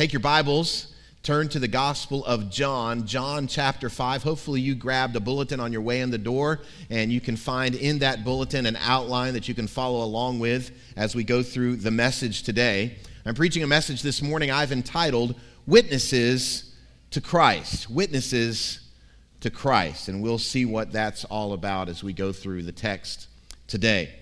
[0.00, 4.22] Take your Bibles, turn to the Gospel of John, John chapter 5.
[4.22, 7.74] Hopefully, you grabbed a bulletin on your way in the door, and you can find
[7.74, 11.76] in that bulletin an outline that you can follow along with as we go through
[11.76, 12.96] the message today.
[13.26, 16.74] I'm preaching a message this morning I've entitled Witnesses
[17.10, 17.90] to Christ.
[17.90, 18.80] Witnesses
[19.42, 20.08] to Christ.
[20.08, 23.28] And we'll see what that's all about as we go through the text
[23.66, 24.14] today.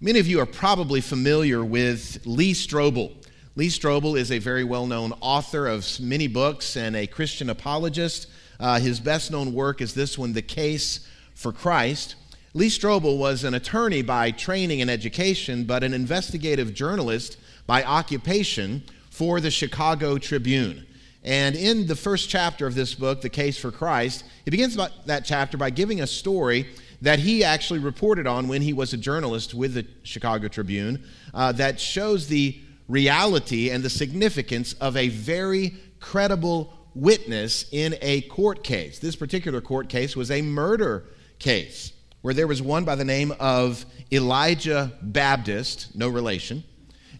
[0.00, 3.12] Many of you are probably familiar with Lee Strobel.
[3.58, 8.26] Lee Strobel is a very well known author of many books and a Christian apologist.
[8.60, 12.16] Uh, his best known work is this one, The Case for Christ.
[12.52, 18.82] Lee Strobel was an attorney by training and education, but an investigative journalist by occupation
[19.08, 20.84] for the Chicago Tribune.
[21.24, 25.24] And in the first chapter of this book, The Case for Christ, he begins that
[25.24, 26.66] chapter by giving a story
[27.00, 31.02] that he actually reported on when he was a journalist with the Chicago Tribune
[31.32, 38.22] uh, that shows the reality and the significance of a very credible witness in a
[38.22, 38.98] court case.
[38.98, 41.04] This particular court case was a murder
[41.38, 46.64] case where there was one by the name of Elijah Baptist, no relation,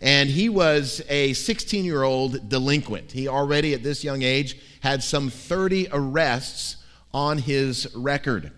[0.00, 3.12] and he was a 16 year old delinquent.
[3.12, 6.76] He already, at this young age, had some 30 arrests
[7.12, 8.52] on his record.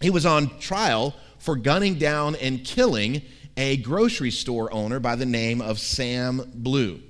[0.00, 3.22] He was on trial for gunning down and killing
[3.56, 7.00] a grocery store owner by the name of Sam Blue.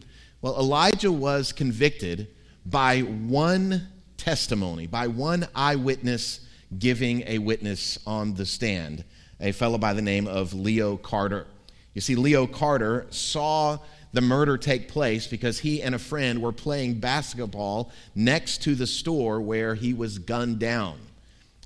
[0.41, 2.29] Well, Elijah was convicted
[2.65, 6.41] by one testimony, by one eyewitness
[6.79, 9.05] giving a witness on the stand,
[9.41, 11.47] a fellow by the name of Leo Carter.
[11.95, 13.79] You see, Leo Carter saw
[14.13, 18.87] the murder take place because he and a friend were playing basketball next to the
[18.87, 20.99] store where he was gunned down.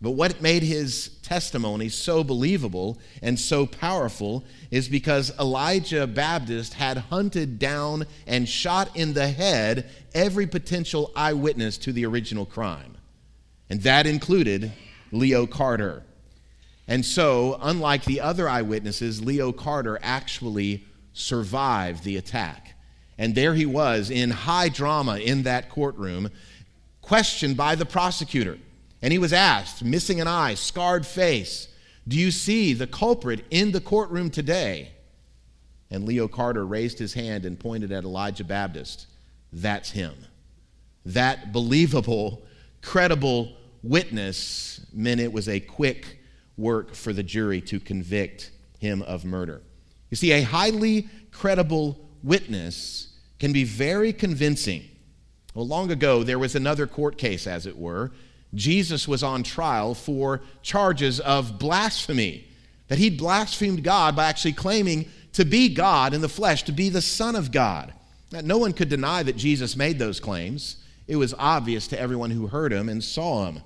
[0.02, 6.96] But what made his testimony so believable and so powerful is because Elijah Baptist had
[6.96, 12.96] hunted down and shot in the head every potential eyewitness to the original crime.
[13.68, 14.72] And that included
[15.12, 16.02] Leo Carter.
[16.88, 22.74] And so, unlike the other eyewitnesses, Leo Carter actually survived the attack.
[23.18, 26.30] And there he was in high drama in that courtroom,
[27.02, 28.58] questioned by the prosecutor.
[29.02, 31.68] And he was asked, missing an eye, scarred face,
[32.06, 34.90] Do you see the culprit in the courtroom today?
[35.90, 39.06] And Leo Carter raised his hand and pointed at Elijah Baptist.
[39.52, 40.14] That's him.
[41.04, 42.42] That believable,
[42.82, 46.18] credible witness meant it was a quick
[46.56, 49.62] work for the jury to convict him of murder.
[50.10, 54.84] You see, a highly credible witness can be very convincing.
[55.54, 58.12] Well, long ago, there was another court case, as it were,
[58.54, 62.46] Jesus was on trial for charges of blasphemy,
[62.88, 66.88] that he'd blasphemed God by actually claiming to be God in the flesh, to be
[66.88, 67.92] the Son of God.
[68.32, 70.76] Now, no one could deny that Jesus made those claims.
[71.06, 73.60] It was obvious to everyone who heard him and saw him.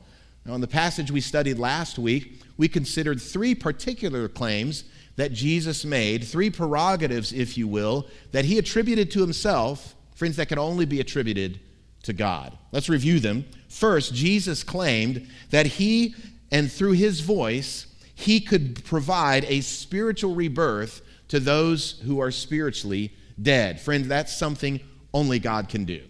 [0.45, 4.84] Now, in the passage we studied last week, we considered three particular claims
[5.16, 10.49] that Jesus made, three prerogatives, if you will, that he attributed to himself, friends, that
[10.49, 11.61] could only be attributed
[12.03, 12.56] to God.
[12.72, 13.45] Let's review them.
[13.75, 16.15] First, Jesus claimed that he,
[16.53, 23.13] and through his voice, he could provide a spiritual rebirth to those who are spiritually
[23.43, 23.81] dead.
[23.81, 24.79] Friend, that's something
[25.13, 26.05] only God can do.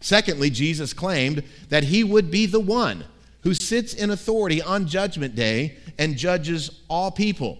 [0.00, 3.04] Secondly, Jesus claimed that he would be the one
[3.42, 7.56] who sits in authority on Judgment Day and judges all people.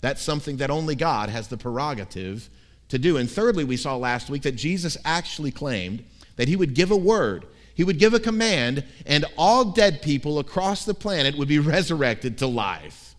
[0.00, 2.48] That's something that only God has the prerogative
[2.88, 3.18] to do.
[3.18, 6.02] And thirdly, we saw last week that Jesus actually claimed
[6.36, 10.38] that he would give a word, he would give a command, and all dead people
[10.38, 13.14] across the planet would be resurrected to life.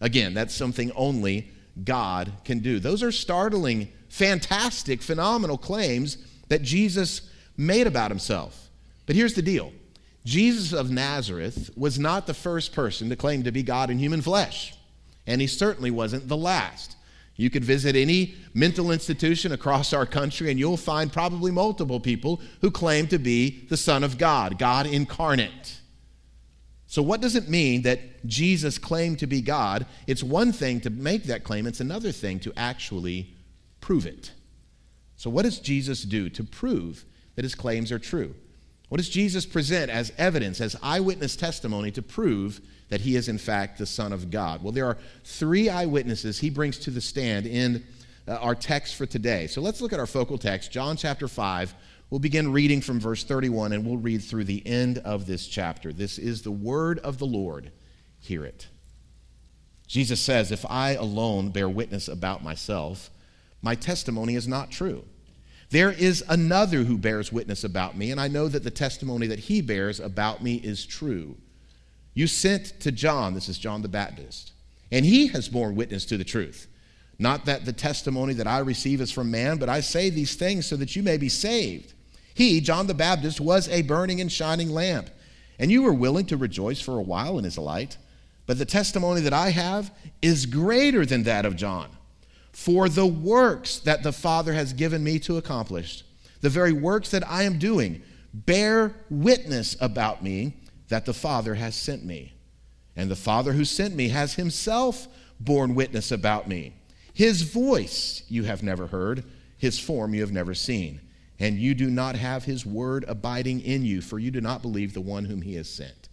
[0.00, 1.50] Again, that's something only
[1.82, 2.78] God can do.
[2.80, 8.70] Those are startling, fantastic, phenomenal claims that Jesus made about himself.
[9.06, 9.72] But here's the deal
[10.24, 14.22] Jesus of Nazareth was not the first person to claim to be God in human
[14.22, 14.74] flesh,
[15.26, 16.95] and he certainly wasn't the last.
[17.36, 22.40] You could visit any mental institution across our country, and you'll find probably multiple people
[22.62, 25.80] who claim to be the Son of God, God incarnate.
[26.86, 29.86] So, what does it mean that Jesus claimed to be God?
[30.06, 33.34] It's one thing to make that claim, it's another thing to actually
[33.80, 34.32] prove it.
[35.16, 37.04] So, what does Jesus do to prove
[37.34, 38.34] that his claims are true?
[38.88, 43.38] What does Jesus present as evidence, as eyewitness testimony to prove that he is, in
[43.38, 44.62] fact, the Son of God?
[44.62, 47.84] Well, there are three eyewitnesses he brings to the stand in
[48.28, 49.46] uh, our text for today.
[49.46, 51.74] So let's look at our focal text, John chapter 5.
[52.10, 55.92] We'll begin reading from verse 31 and we'll read through the end of this chapter.
[55.92, 57.72] This is the word of the Lord.
[58.20, 58.68] Hear it.
[59.86, 63.10] Jesus says, If I alone bear witness about myself,
[63.62, 65.04] my testimony is not true.
[65.70, 69.40] There is another who bears witness about me, and I know that the testimony that
[69.40, 71.36] he bears about me is true.
[72.16, 74.52] You sent to John, this is John the Baptist,
[74.90, 76.66] and he has borne witness to the truth.
[77.18, 80.64] Not that the testimony that I receive is from man, but I say these things
[80.64, 81.92] so that you may be saved.
[82.32, 85.10] He, John the Baptist, was a burning and shining lamp,
[85.58, 87.98] and you were willing to rejoice for a while in his light.
[88.46, 89.90] But the testimony that I have
[90.22, 91.90] is greater than that of John.
[92.50, 96.02] For the works that the Father has given me to accomplish,
[96.40, 98.00] the very works that I am doing,
[98.32, 100.54] bear witness about me
[100.88, 102.34] that the Father has sent me.
[102.94, 106.74] And the Father who sent me has himself borne witness about me.
[107.12, 109.24] His voice you have never heard,
[109.58, 111.00] his form you have never seen.
[111.38, 114.94] And you do not have his word abiding in you, for you do not believe
[114.94, 116.08] the one whom he has sent.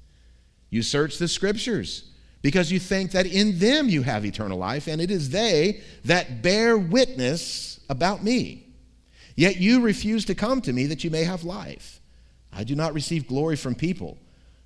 [0.69, 2.09] You search the scriptures
[2.41, 6.41] because you think that in them you have eternal life, and it is they that
[6.41, 8.67] bear witness about me.
[9.35, 12.01] Yet you refuse to come to me that you may have life.
[12.51, 14.17] I do not receive glory from people,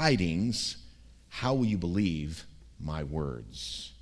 [0.00, 0.78] writings,
[1.28, 2.46] how will you believe
[2.80, 3.92] my words?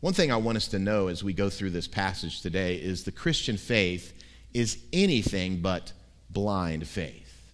[0.00, 3.02] One thing I want us to know as we go through this passage today is
[3.02, 4.12] the Christian faith
[4.52, 5.94] is anything but
[6.28, 7.50] blind faith.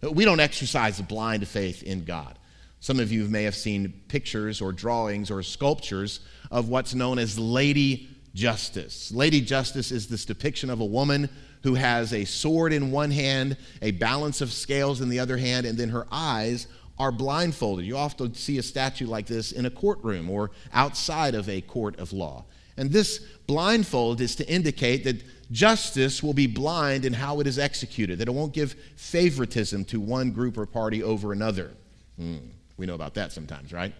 [0.00, 2.38] We don't exercise blind faith in God.
[2.80, 7.38] Some of you may have seen pictures or drawings or sculptures of what's known as
[7.38, 9.12] Lady Justice.
[9.12, 11.28] Lady Justice is this depiction of a woman
[11.62, 15.66] who has a sword in one hand, a balance of scales in the other hand,
[15.66, 16.66] and then her eyes
[16.98, 17.84] are blindfolded.
[17.84, 21.98] You often see a statue like this in a courtroom or outside of a court
[21.98, 22.44] of law.
[22.76, 27.58] And this blindfold is to indicate that justice will be blind in how it is
[27.58, 31.72] executed, that it won't give favoritism to one group or party over another.
[32.16, 32.36] Hmm,
[32.76, 33.94] we know about that sometimes, right?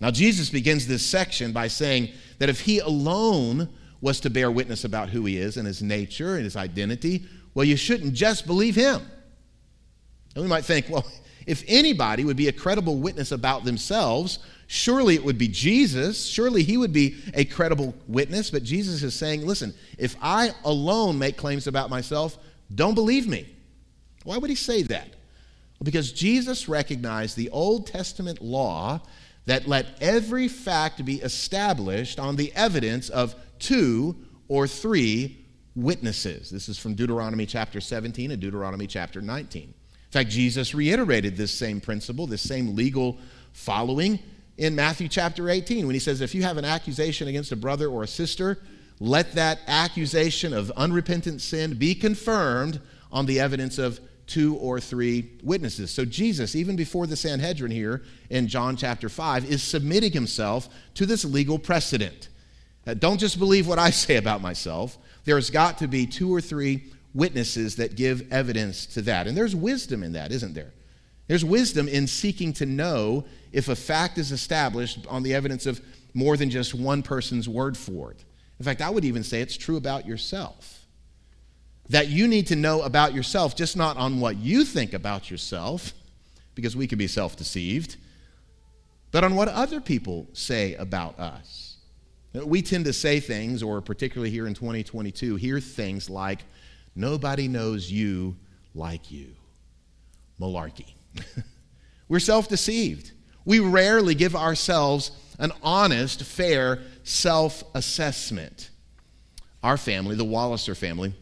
[0.00, 3.68] Now, Jesus begins this section by saying that if he alone
[4.00, 7.24] was to bear witness about who he is and his nature and his identity,
[7.54, 9.00] well, you shouldn't just believe him.
[10.34, 11.06] And we might think, well,
[11.46, 14.38] if anybody would be a credible witness about themselves,
[14.68, 16.24] surely it would be Jesus.
[16.24, 18.50] Surely he would be a credible witness.
[18.50, 22.38] But Jesus is saying, listen, if I alone make claims about myself,
[22.74, 23.48] don't believe me.
[24.24, 25.08] Why would he say that?
[25.08, 29.00] Well, because Jesus recognized the Old Testament law
[29.46, 34.16] that let every fact be established on the evidence of two
[34.48, 35.46] or three
[35.76, 36.50] witnesses.
[36.50, 39.62] This is from Deuteronomy chapter 17 and Deuteronomy chapter 19.
[39.62, 39.74] In
[40.10, 43.18] fact, Jesus reiterated this same principle, this same legal
[43.52, 44.18] following
[44.58, 47.88] in Matthew chapter 18 when he says, If you have an accusation against a brother
[47.88, 48.58] or a sister,
[48.98, 52.80] let that accusation of unrepentant sin be confirmed
[53.12, 55.90] on the evidence of two or three witnesses.
[55.90, 61.06] So Jesus, even before the Sanhedrin here in John chapter 5, is submitting himself to
[61.06, 62.28] this legal precedent.
[62.90, 64.98] Uh, don't just believe what I say about myself.
[65.24, 69.26] There's got to be two or three witnesses that give evidence to that.
[69.26, 70.72] And there's wisdom in that, isn't there?
[71.28, 75.80] There's wisdom in seeking to know if a fact is established on the evidence of
[76.14, 78.24] more than just one person's word for it.
[78.58, 80.84] In fact, I would even say it's true about yourself.
[81.88, 85.92] That you need to know about yourself, just not on what you think about yourself,
[86.56, 87.96] because we can be self deceived,
[89.12, 91.69] but on what other people say about us.
[92.32, 96.44] We tend to say things, or particularly here in 2022, hear things like,
[96.94, 98.36] nobody knows you
[98.74, 99.34] like you.
[100.40, 100.94] Malarkey.
[102.08, 103.12] We're self deceived.
[103.44, 108.70] We rarely give ourselves an honest, fair self assessment.
[109.62, 111.12] Our family, the Walliser family,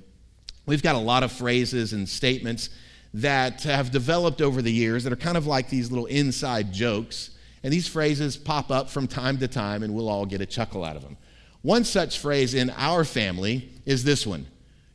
[0.67, 2.71] we've got a lot of phrases and statements
[3.15, 7.31] that have developed over the years that are kind of like these little inside jokes.
[7.63, 10.85] And these phrases pop up from time to time, and we'll all get a chuckle
[10.85, 11.17] out of them.
[11.63, 14.47] One such phrase in our family is this one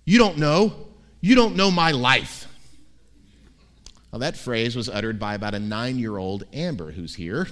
[0.05, 0.73] You don't know.
[1.21, 2.47] You don't know my life.
[4.11, 7.47] Well, that phrase was uttered by about a nine year old Amber who's here.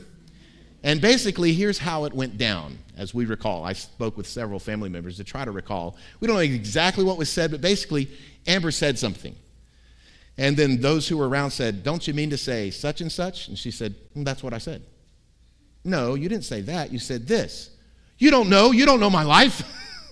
[0.84, 3.63] And basically, here's how it went down, as we recall.
[3.63, 5.96] I spoke with several family members to try to recall.
[6.20, 8.10] We don't know exactly what was said, but basically,
[8.48, 9.36] Amber said something.
[10.38, 13.48] And then those who were around said, Don't you mean to say such and such?
[13.48, 14.82] And she said, mm, That's what I said.
[15.83, 16.91] No, you didn't say that.
[16.91, 17.71] You said this.
[18.17, 18.71] You don't know.
[18.71, 19.63] You don't know my life.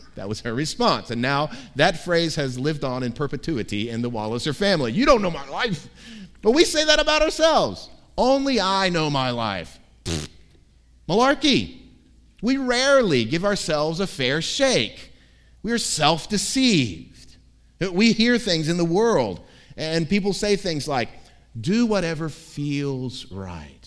[0.15, 1.11] that was her response.
[1.11, 4.91] And now that phrase has lived on in perpetuity in the Walliser family.
[4.91, 5.87] You don't know my life.
[6.41, 7.89] But we say that about ourselves.
[8.17, 9.79] Only I know my life.
[11.09, 11.77] Malarkey.
[12.41, 15.11] We rarely give ourselves a fair shake.
[15.61, 17.37] We are self deceived.
[17.91, 19.41] We hear things in the world,
[19.77, 21.09] and people say things like,
[21.59, 23.78] do whatever feels right.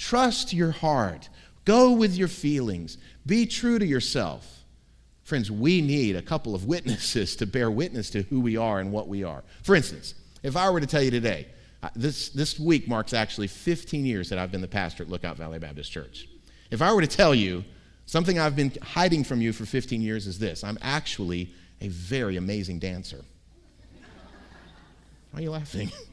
[0.00, 1.28] Trust your heart.
[1.66, 2.96] Go with your feelings.
[3.26, 4.64] Be true to yourself.
[5.24, 8.92] Friends, we need a couple of witnesses to bear witness to who we are and
[8.92, 9.44] what we are.
[9.62, 11.48] For instance, if I were to tell you today,
[11.94, 15.58] this, this week marks actually 15 years that I've been the pastor at Lookout Valley
[15.58, 16.26] Baptist Church.
[16.70, 17.62] If I were to tell you
[18.06, 21.52] something I've been hiding from you for 15 years is this I'm actually
[21.82, 23.22] a very amazing dancer.
[25.32, 25.92] Why are you laughing?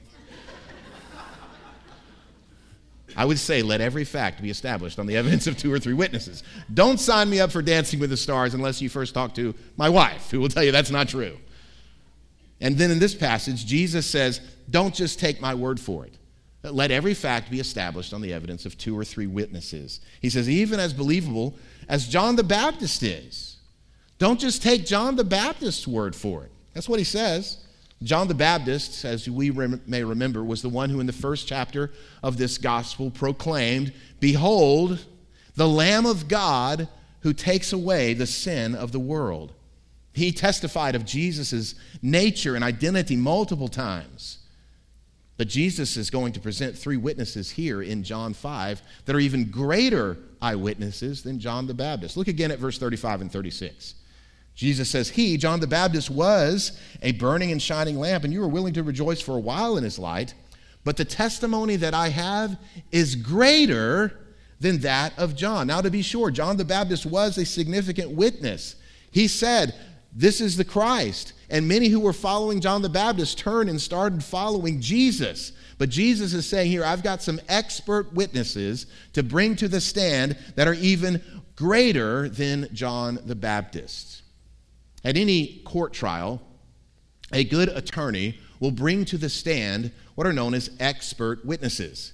[3.17, 5.93] I would say, let every fact be established on the evidence of two or three
[5.93, 6.43] witnesses.
[6.71, 9.89] Don't sign me up for Dancing with the Stars unless you first talk to my
[9.89, 11.35] wife, who will tell you that's not true.
[12.61, 16.13] And then in this passage, Jesus says, Don't just take my word for it.
[16.63, 20.01] Let every fact be established on the evidence of two or three witnesses.
[20.21, 21.55] He says, even as believable
[21.87, 23.57] as John the Baptist is.
[24.19, 26.51] Don't just take John the Baptist's word for it.
[26.73, 27.57] That's what he says.
[28.03, 31.47] John the Baptist, as we rem- may remember, was the one who, in the first
[31.47, 35.03] chapter of this gospel, proclaimed, Behold,
[35.55, 36.87] the Lamb of God
[37.21, 39.53] who takes away the sin of the world.
[40.13, 44.39] He testified of Jesus' nature and identity multiple times.
[45.37, 49.51] But Jesus is going to present three witnesses here in John 5 that are even
[49.51, 52.17] greater eyewitnesses than John the Baptist.
[52.17, 53.93] Look again at verse 35 and 36.
[54.57, 58.47] Jesus says, He, John the Baptist, was a burning and shining lamp, and you were
[58.47, 60.33] willing to rejoice for a while in his light.
[60.83, 62.57] But the testimony that I have
[62.91, 64.19] is greater
[64.59, 65.67] than that of John.
[65.67, 68.75] Now, to be sure, John the Baptist was a significant witness.
[69.11, 69.75] He said,
[70.11, 71.33] This is the Christ.
[71.51, 75.51] And many who were following John the Baptist turned and started following Jesus.
[75.77, 80.35] But Jesus is saying here, I've got some expert witnesses to bring to the stand
[80.55, 81.21] that are even
[81.55, 84.23] greater than John the Baptist.
[85.03, 86.41] At any court trial,
[87.31, 92.13] a good attorney will bring to the stand what are known as expert witnesses.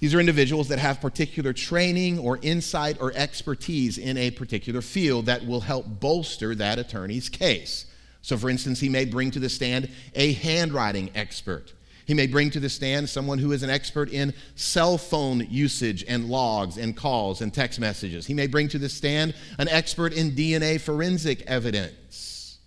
[0.00, 5.26] These are individuals that have particular training or insight or expertise in a particular field
[5.26, 7.86] that will help bolster that attorney's case.
[8.20, 11.72] So, for instance, he may bring to the stand a handwriting expert.
[12.06, 16.04] He may bring to the stand someone who is an expert in cell phone usage
[16.06, 18.26] and logs and calls and text messages.
[18.26, 22.58] He may bring to the stand an expert in DNA forensic evidence.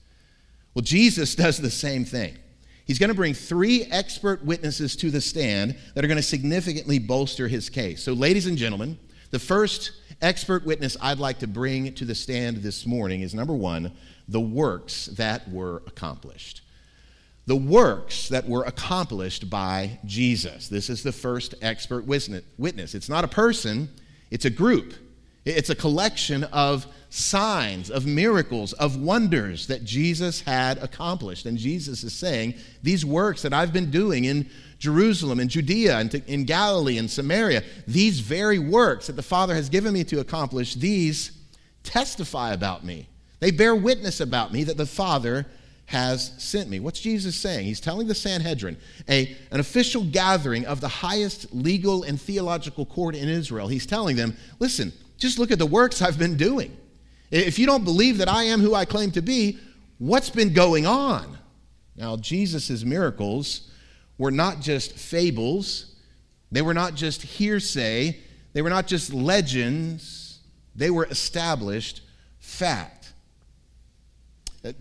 [0.73, 2.37] Well, Jesus does the same thing.
[2.85, 6.99] He's going to bring three expert witnesses to the stand that are going to significantly
[6.99, 8.01] bolster his case.
[8.01, 8.97] So, ladies and gentlemen,
[9.29, 9.91] the first
[10.21, 13.91] expert witness I'd like to bring to the stand this morning is number one,
[14.27, 16.61] the works that were accomplished.
[17.47, 20.67] The works that were accomplished by Jesus.
[20.67, 22.93] This is the first expert witness.
[22.93, 23.89] It's not a person,
[24.29, 24.93] it's a group.
[25.45, 31.45] It's a collection of signs, of miracles, of wonders that Jesus had accomplished.
[31.45, 36.13] And Jesus is saying, These works that I've been doing in Jerusalem, in Judea, and
[36.13, 40.75] in Galilee, and Samaria, these very works that the Father has given me to accomplish,
[40.75, 41.31] these
[41.83, 43.07] testify about me.
[43.39, 45.45] They bear witness about me that the Father
[45.87, 46.81] has sent me.
[46.81, 47.65] What's Jesus saying?
[47.65, 48.77] He's telling the Sanhedrin,
[49.09, 53.69] a, an official gathering of the highest legal and theological court in Israel.
[53.69, 56.75] He's telling them, listen, just look at the works I've been doing.
[57.31, 59.59] If you don't believe that I am who I claim to be,
[59.97, 61.37] what's been going on?
[61.95, 63.71] Now, Jesus' miracles
[64.17, 65.95] were not just fables,
[66.51, 68.19] they were not just hearsay,
[68.51, 70.39] they were not just legends,
[70.75, 72.01] they were established
[72.39, 72.96] fact.
[74.67, 74.73] Uh,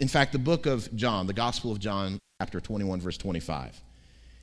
[0.00, 3.80] in fact, the book of John, the Gospel of John, chapter 21, verse 25,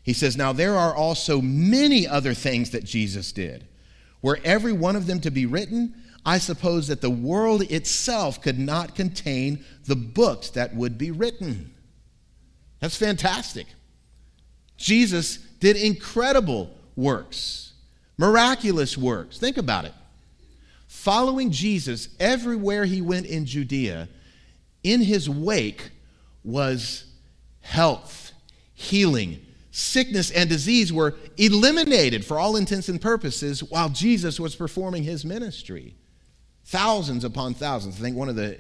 [0.04, 3.68] he says, Now there are also many other things that Jesus did
[4.22, 8.60] were every one of them to be written, I suppose that the world itself could
[8.60, 11.74] not contain the books that would be written.
[12.80, 13.68] That's fantastic.
[14.78, 17.74] Jesus did incredible works,
[18.18, 19.38] miraculous works.
[19.38, 19.94] Think about it.
[20.88, 24.10] Following Jesus everywhere he went in Judea,
[24.84, 25.92] in his wake
[26.44, 27.06] was
[27.62, 28.32] health,
[28.74, 35.04] healing, sickness and disease were eliminated for all intents and purposes while Jesus was performing
[35.04, 35.96] his ministry.
[36.66, 37.98] Thousands upon thousands.
[37.98, 38.60] I think one of the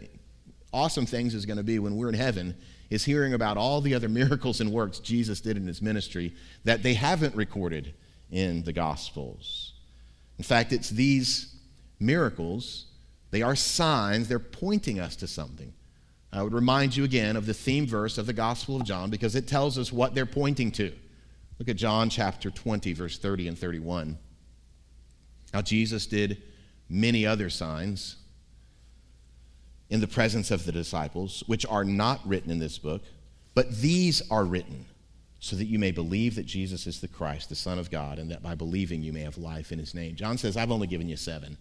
[0.73, 2.55] awesome things is going to be when we're in heaven
[2.89, 6.33] is hearing about all the other miracles and works Jesus did in his ministry
[6.63, 7.93] that they haven't recorded
[8.31, 9.73] in the Gospels.
[10.37, 11.55] In fact, it's these
[11.99, 12.85] miracles
[13.31, 15.73] They are signs, they're pointing us to something.
[16.31, 19.35] I would remind you again of the theme verse of the Gospel of John because
[19.35, 20.93] it tells us what they're pointing to.
[21.57, 24.17] Look at John chapter 20, verse 30 and 31.
[25.53, 26.41] Now, Jesus did
[26.87, 28.17] many other signs
[29.89, 33.01] in the presence of the disciples, which are not written in this book,
[33.55, 34.85] but these are written
[35.39, 38.29] so that you may believe that Jesus is the Christ, the Son of God, and
[38.29, 40.15] that by believing you may have life in his name.
[40.15, 41.57] John says, I've only given you seven,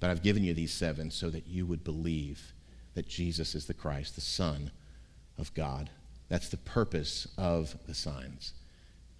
[0.00, 2.53] but I've given you these seven so that you would believe
[2.94, 4.70] that Jesus is the Christ, the Son
[5.38, 5.90] of God.
[6.28, 8.52] That's the purpose of the signs.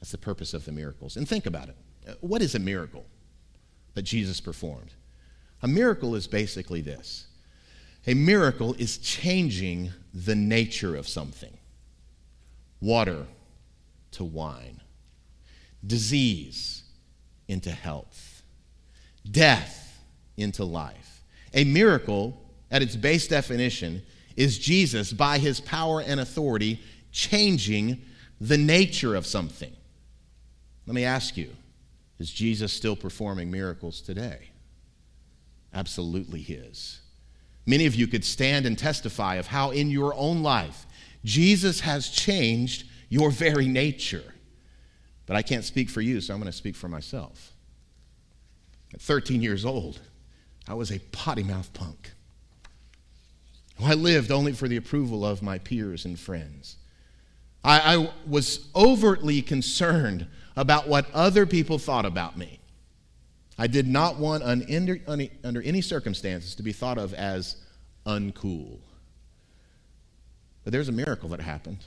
[0.00, 1.16] That's the purpose of the miracles.
[1.16, 1.76] And think about it.
[2.20, 3.06] What is a miracle
[3.94, 4.94] that Jesus performed?
[5.62, 7.26] A miracle is basically this
[8.06, 11.56] a miracle is changing the nature of something
[12.80, 13.26] water
[14.10, 14.80] to wine,
[15.86, 16.82] disease
[17.48, 18.42] into health,
[19.30, 20.02] death
[20.36, 21.22] into life.
[21.54, 22.38] A miracle,
[22.70, 24.02] at its base definition,
[24.36, 26.80] is Jesus, by his power and authority,
[27.12, 28.02] changing
[28.40, 29.72] the nature of something.
[30.86, 31.50] Let me ask you
[32.18, 34.50] is Jesus still performing miracles today?
[35.72, 37.00] Absolutely, he is.
[37.66, 40.86] Many of you could stand and testify of how in your own life
[41.24, 44.34] Jesus has changed your very nature.
[45.26, 47.52] But I can't speak for you, so I'm going to speak for myself.
[48.92, 50.00] At 13 years old,
[50.68, 52.12] I was a potty mouth punk.
[53.82, 56.76] I lived only for the approval of my peers and friends.
[57.64, 60.26] I, I was overtly concerned
[60.56, 62.60] about what other people thought about me.
[63.58, 67.56] I did not want under, under any circumstances to be thought of as
[68.04, 68.78] uncool.
[70.64, 71.84] But there's a miracle that happened.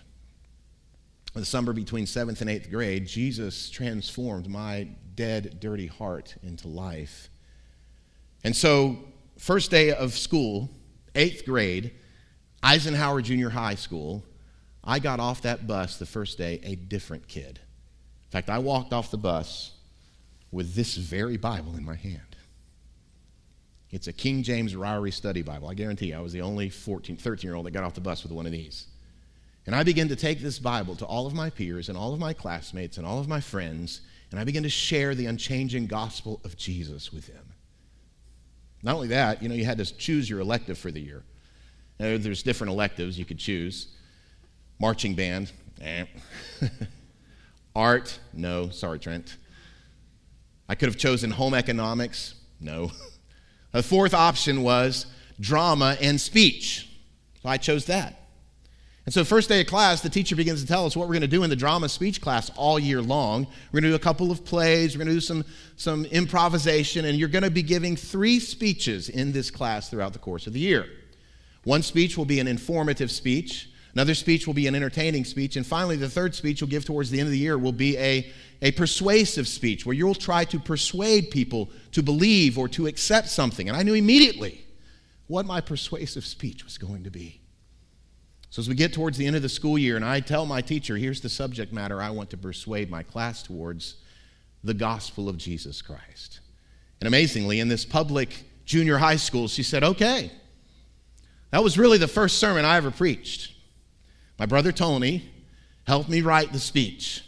[1.35, 6.67] In the summer between seventh and eighth grade, Jesus transformed my dead, dirty heart into
[6.67, 7.29] life.
[8.43, 8.97] And so,
[9.37, 10.69] first day of school,
[11.17, 11.91] eighth grade,
[12.63, 14.23] Eisenhower Junior High School,
[14.83, 17.59] I got off that bus the first day a different kid.
[18.27, 19.73] In fact, I walked off the bus
[20.51, 22.21] with this very Bible in my hand.
[23.89, 25.69] It's a King James Ryrie Study Bible.
[25.69, 28.01] I guarantee you, I was the only 14, 13 year old that got off the
[28.01, 28.87] bus with one of these.
[29.65, 32.19] And I began to take this Bible to all of my peers and all of
[32.19, 34.01] my classmates and all of my friends,
[34.31, 37.46] and I began to share the unchanging gospel of Jesus with them.
[38.83, 41.23] Not only that, you know, you had to choose your elective for the year.
[41.99, 43.87] Now, there's different electives you could choose.
[44.79, 46.05] Marching band, eh.
[47.75, 48.69] Art, no.
[48.69, 49.37] Sorry, Trent.
[50.69, 52.91] I could have chosen home economics, no.
[53.73, 55.05] The fourth option was
[55.39, 56.89] drama and speech.
[57.43, 58.26] So I chose that.
[59.07, 61.21] And so, first day of class, the teacher begins to tell us what we're going
[61.21, 63.47] to do in the drama speech class all year long.
[63.71, 65.45] We're going to do a couple of plays, we're going to do some,
[65.77, 70.19] some improvisation, and you're going to be giving three speeches in this class throughout the
[70.19, 70.87] course of the year.
[71.63, 75.65] One speech will be an informative speech, another speech will be an entertaining speech, and
[75.65, 78.29] finally, the third speech you'll give towards the end of the year will be a,
[78.61, 83.69] a persuasive speech where you'll try to persuade people to believe or to accept something.
[83.69, 84.65] And I knew immediately
[85.27, 87.39] what my persuasive speech was going to be.
[88.49, 90.61] So, as we get towards the end of the school year, and I tell my
[90.61, 93.95] teacher, here's the subject matter I want to persuade my class towards
[94.63, 96.39] the gospel of Jesus Christ.
[96.99, 100.31] And amazingly, in this public junior high school, she said, okay.
[101.51, 103.53] That was really the first sermon I ever preached.
[104.37, 105.31] My brother Tony
[105.85, 107.23] helped me write the speech.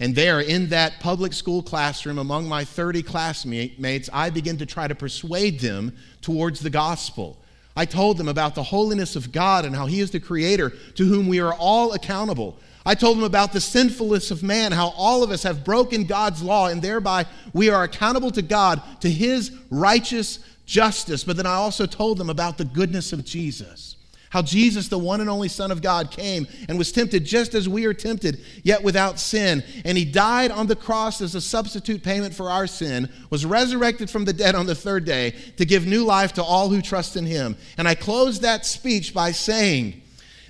[0.00, 4.86] And there, in that public school classroom, among my 30 classmates, I began to try
[4.86, 7.42] to persuade them towards the gospel.
[7.78, 11.04] I told them about the holiness of God and how He is the Creator to
[11.04, 12.58] whom we are all accountable.
[12.84, 16.42] I told them about the sinfulness of man, how all of us have broken God's
[16.42, 21.22] law, and thereby we are accountable to God, to His righteous justice.
[21.22, 23.94] But then I also told them about the goodness of Jesus.
[24.30, 27.68] How Jesus, the one and only Son of God, came and was tempted just as
[27.68, 29.64] we are tempted, yet without sin.
[29.84, 34.10] And he died on the cross as a substitute payment for our sin, was resurrected
[34.10, 37.16] from the dead on the third day to give new life to all who trust
[37.16, 37.56] in him.
[37.78, 40.02] And I closed that speech by saying,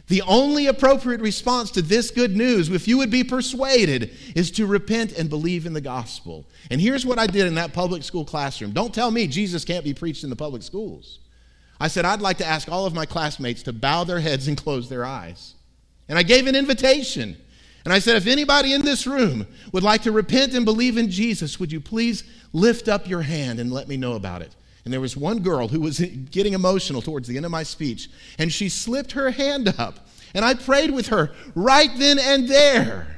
[0.08, 4.66] the only appropriate response to this good news, if you would be persuaded, is to
[4.66, 6.46] repent and believe in the gospel.
[6.70, 8.72] And here's what I did in that public school classroom.
[8.72, 11.18] Don't tell me Jesus can't be preached in the public schools.
[11.80, 14.56] I said, I'd like to ask all of my classmates to bow their heads and
[14.56, 15.54] close their eyes.
[16.08, 17.36] And I gave an invitation.
[17.84, 21.10] And I said, if anybody in this room would like to repent and believe in
[21.10, 24.54] Jesus, would you please lift up your hand and let me know about it?
[24.84, 25.98] And there was one girl who was
[26.30, 30.08] getting emotional towards the end of my speech, and she slipped her hand up.
[30.34, 33.16] And I prayed with her right then and there.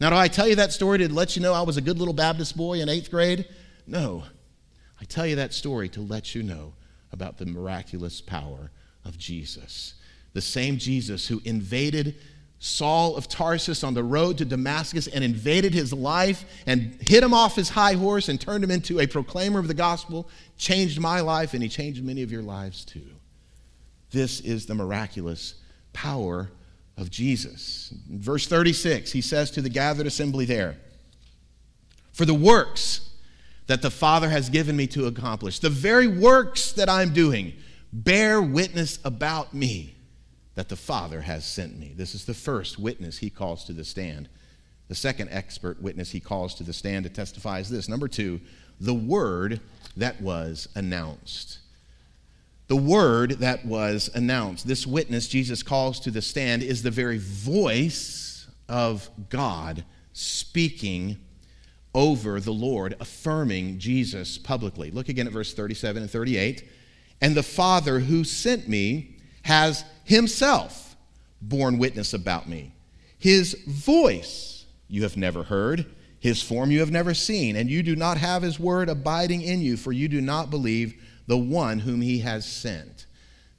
[0.00, 1.98] Now, do I tell you that story to let you know I was a good
[1.98, 3.46] little Baptist boy in eighth grade?
[3.86, 4.24] No.
[5.00, 6.74] I tell you that story to let you know
[7.12, 8.70] about the miraculous power
[9.04, 9.94] of Jesus.
[10.32, 12.16] The same Jesus who invaded
[12.62, 17.32] Saul of Tarsus on the road to Damascus and invaded his life and hit him
[17.32, 21.20] off his high horse and turned him into a proclaimer of the gospel, changed my
[21.20, 23.06] life, and he changed many of your lives too.
[24.10, 25.54] This is the miraculous
[25.94, 26.50] power
[26.98, 27.94] of Jesus.
[28.10, 30.76] In verse 36, he says to the gathered assembly there,
[32.12, 33.09] For the works
[33.70, 37.52] that the Father has given me to accomplish, the very works that I'm doing,
[37.92, 39.94] bear witness about me
[40.56, 41.92] that the Father has sent me.
[41.96, 44.28] This is the first witness he calls to the stand.
[44.88, 47.88] The second expert witness he calls to the stand to testify is this.
[47.88, 48.40] Number two,
[48.80, 49.60] the word
[49.96, 51.60] that was announced.
[52.66, 54.66] The word that was announced.
[54.66, 61.18] This witness Jesus calls to the stand is the very voice of God speaking
[61.94, 64.90] over the Lord, affirming Jesus publicly.
[64.90, 66.68] Look again at verse 37 and 38.
[67.20, 70.96] And the Father who sent me has himself
[71.42, 72.72] borne witness about me.
[73.18, 75.86] His voice you have never heard,
[76.18, 79.60] his form you have never seen, and you do not have his word abiding in
[79.60, 83.06] you, for you do not believe the one whom he has sent.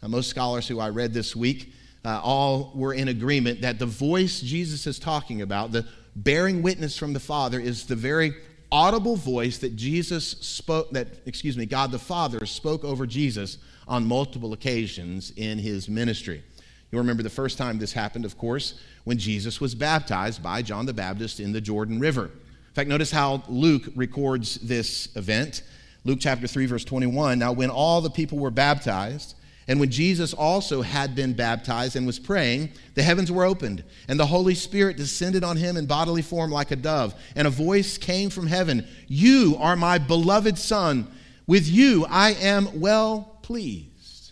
[0.02, 3.86] Now, most scholars who I read this week uh, all were in agreement that the
[3.86, 8.34] voice Jesus is talking about, the bearing witness from the Father, is the very
[8.72, 14.08] audible voice that Jesus spoke, that, excuse me, God the Father spoke over Jesus on
[14.08, 16.44] multiple occasions in his ministry.
[16.92, 20.86] You'll remember the first time this happened, of course, when Jesus was baptized by John
[20.86, 22.26] the Baptist in the Jordan River.
[22.26, 25.64] In fact, notice how Luke records this event.
[26.04, 27.40] Luke chapter 3, verse 21.
[27.40, 29.36] Now, when all the people were baptized,
[29.68, 34.20] and when Jesus also had been baptized and was praying, the heavens were opened, and
[34.20, 37.14] the Holy Spirit descended on him in bodily form like a dove.
[37.36, 41.08] And a voice came from heaven You are my beloved Son.
[41.48, 44.32] With you I am well pleased.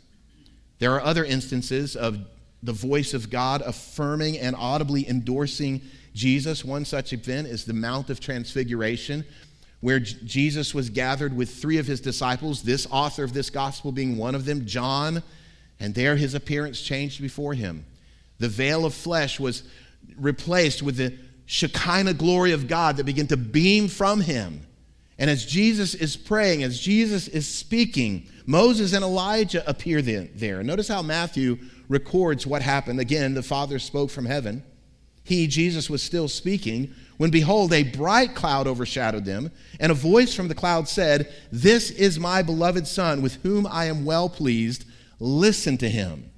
[0.79, 2.19] There are other instances of
[2.63, 5.81] the voice of God affirming and audibly endorsing
[6.13, 6.65] Jesus.
[6.65, 9.25] One such event is the Mount of Transfiguration,
[9.81, 14.17] where Jesus was gathered with three of his disciples, this author of this gospel being
[14.17, 15.23] one of them, John,
[15.79, 17.85] and there his appearance changed before him.
[18.39, 19.63] The veil of flesh was
[20.17, 24.65] replaced with the Shekinah glory of God that began to beam from him.
[25.17, 30.63] And as Jesus is praying, as Jesus is speaking, Moses and Elijah appear there.
[30.63, 31.57] Notice how Matthew
[31.89, 32.99] records what happened.
[32.99, 34.63] Again, the Father spoke from heaven.
[35.23, 40.33] He, Jesus, was still speaking when behold, a bright cloud overshadowed them, and a voice
[40.33, 44.85] from the cloud said, This is my beloved Son, with whom I am well pleased.
[45.19, 46.31] Listen to him.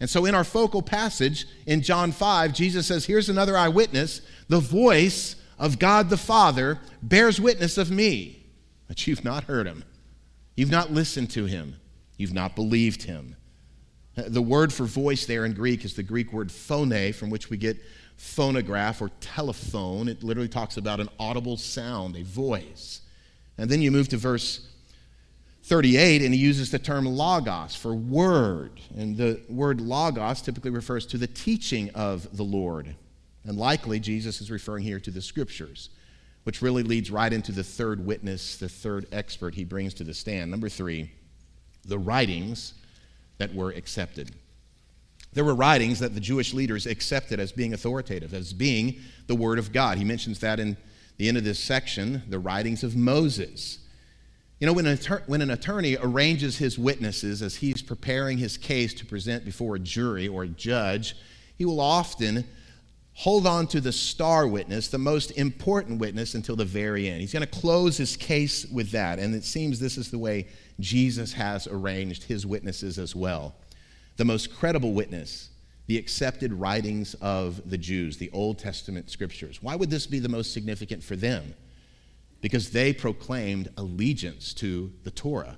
[0.00, 4.22] And so, in our focal passage in John 5, Jesus says, Here's another eyewitness.
[4.48, 8.44] The voice of God the Father bears witness of me,
[8.88, 9.84] but you've not heard him.
[10.56, 11.76] You've not listened to him.
[12.16, 13.36] You've not believed him.
[14.16, 17.56] The word for voice there in Greek is the Greek word phone, from which we
[17.56, 17.76] get
[18.16, 20.08] phonograph or telephone.
[20.08, 23.00] It literally talks about an audible sound, a voice.
[23.58, 24.68] And then you move to verse
[25.64, 28.80] 38, and he uses the term logos for word.
[28.96, 32.94] And the word logos typically refers to the teaching of the Lord.
[33.44, 35.90] And likely, Jesus is referring here to the scriptures,
[36.44, 40.14] which really leads right into the third witness, the third expert he brings to the
[40.14, 40.50] stand.
[40.50, 41.10] Number three,
[41.84, 42.74] the writings
[43.38, 44.32] that were accepted.
[45.34, 49.58] There were writings that the Jewish leaders accepted as being authoritative, as being the Word
[49.58, 49.98] of God.
[49.98, 50.76] He mentions that in
[51.16, 53.78] the end of this section, the writings of Moses.
[54.60, 58.56] You know, when an, attorney, when an attorney arranges his witnesses as he's preparing his
[58.56, 61.16] case to present before a jury or a judge,
[61.56, 62.44] he will often
[63.14, 67.20] hold on to the star witness, the most important witness, until the very end.
[67.20, 69.18] He's going to close his case with that.
[69.18, 70.46] And it seems this is the way
[70.80, 73.54] Jesus has arranged his witnesses as well.
[74.16, 75.50] The most credible witness,
[75.86, 79.62] the accepted writings of the Jews, the Old Testament scriptures.
[79.62, 81.54] Why would this be the most significant for them?
[82.40, 85.56] Because they proclaimed allegiance to the Torah.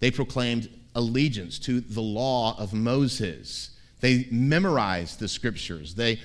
[0.00, 3.70] They proclaimed allegiance to the law of Moses.
[4.00, 5.94] They memorized the scriptures.
[5.94, 6.20] They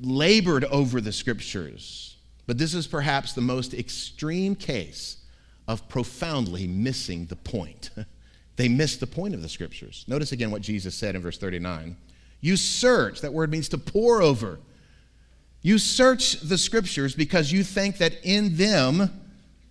[0.00, 2.16] labored over the scriptures.
[2.46, 5.18] But this is perhaps the most extreme case
[5.68, 7.90] of profoundly missing the point.
[8.56, 10.04] they miss the point of the scriptures.
[10.06, 11.96] Notice again what Jesus said in verse 39.
[12.40, 14.58] You search, that word means to pore over.
[15.62, 19.20] You search the scriptures because you think that in them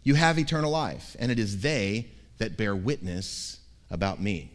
[0.03, 3.59] you have eternal life, and it is they that bear witness
[3.91, 4.51] about me.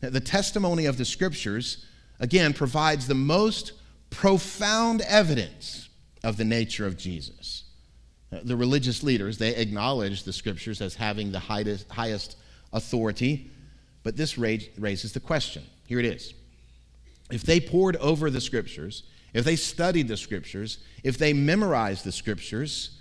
[0.00, 1.86] The testimony of the scriptures,
[2.20, 3.72] again, provides the most
[4.10, 5.88] profound evidence
[6.22, 7.64] of the nature of Jesus.
[8.30, 12.36] The religious leaders, they acknowledge the scriptures as having the highest, highest
[12.76, 13.50] authority,
[14.02, 15.64] but this raises the question.
[15.86, 16.34] Here it is.
[17.30, 22.12] If they pored over the scriptures, if they studied the scriptures, if they memorized the
[22.12, 23.00] scriptures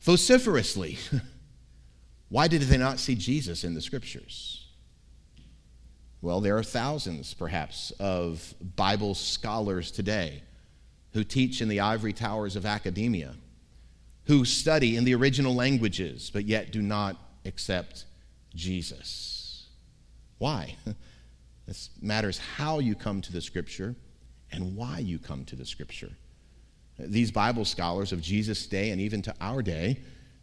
[0.00, 0.98] vociferously,
[2.28, 4.66] why did they not see Jesus in the scriptures?
[6.22, 10.42] Well, there are thousands, perhaps, of Bible scholars today
[11.12, 13.34] who teach in the ivory towers of academia,
[14.24, 18.06] who study in the original languages, but yet do not accept
[18.56, 19.68] Jesus.
[20.38, 20.74] Why?
[21.66, 23.96] This matters how you come to the scripture
[24.52, 26.12] and why you come to the scripture.
[26.98, 29.98] These Bible scholars of Jesus' day and even to our day,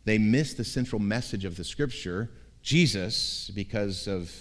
[0.06, 2.30] they miss the central message of the scripture,
[2.62, 4.32] Jesus, because of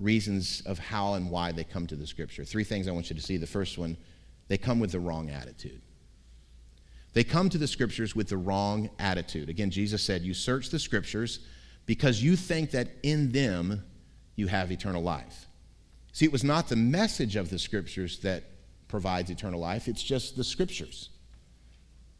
[0.00, 2.44] reasons of how and why they come to the scripture.
[2.44, 3.36] Three things I want you to see.
[3.36, 3.96] The first one,
[4.48, 5.82] they come with the wrong attitude.
[7.12, 9.48] They come to the scriptures with the wrong attitude.
[9.48, 11.40] Again, Jesus said, You search the scriptures
[11.86, 13.84] because you think that in them
[14.36, 15.46] you have eternal life.
[16.12, 18.44] See, it was not the message of the scriptures that
[18.88, 21.10] provides eternal life, it's just the scriptures.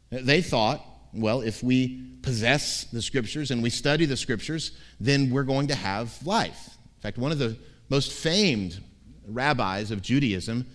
[0.09, 5.43] They thought, well, if we possess the scriptures and we study the scriptures, then we're
[5.43, 6.77] going to have life.
[6.97, 7.57] In fact, one of the
[7.89, 8.81] most famed
[9.27, 10.65] rabbis of Judaism,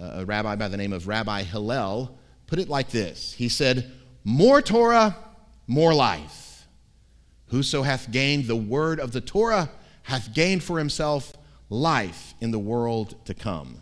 [0.00, 3.92] uh, a rabbi by the name of Rabbi Hillel, put it like this He said,
[4.24, 5.16] More Torah,
[5.66, 6.43] more life.
[7.48, 9.70] Whoso hath gained the word of the Torah
[10.02, 11.32] hath gained for himself
[11.70, 13.78] life in the world to come.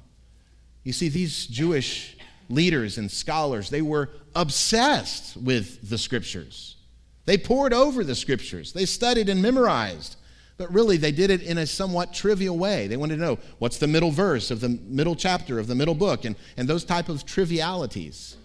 [0.84, 2.16] You see, these Jewish
[2.48, 6.76] leaders and scholars, they were obsessed with the scriptures.
[7.24, 10.16] They pored over the scriptures, they studied and memorized.
[10.58, 12.86] But really, they did it in a somewhat trivial way.
[12.86, 15.94] They wanted to know what's the middle verse of the middle chapter of the middle
[15.94, 18.36] book and, and those type of trivialities.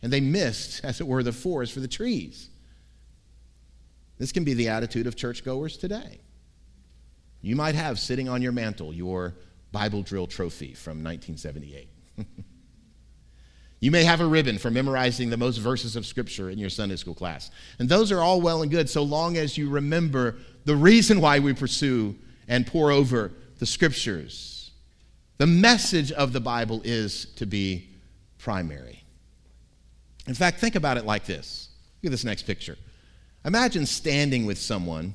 [0.00, 2.48] And they missed, as it were, the forest for the trees.
[4.18, 6.20] This can be the attitude of churchgoers today.
[7.42, 9.34] You might have sitting on your mantle your
[9.72, 11.88] Bible drill trophy from 1978.
[13.80, 16.96] you may have a ribbon for memorizing the most verses of Scripture in your Sunday
[16.96, 17.50] school class.
[17.78, 21.38] And those are all well and good so long as you remember the reason why
[21.38, 22.16] we pursue
[22.48, 24.70] and pore over the Scriptures.
[25.38, 27.88] The message of the Bible is to be
[28.38, 29.04] primary.
[30.26, 31.68] In fact, think about it like this.
[32.02, 32.76] Look at this next picture.
[33.46, 35.14] Imagine standing with someone